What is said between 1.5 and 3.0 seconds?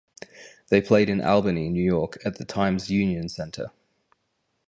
New York at the Times